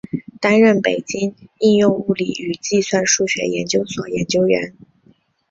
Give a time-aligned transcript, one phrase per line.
[0.39, 4.73] 担任北京应用物理与计算数学研究所研究员。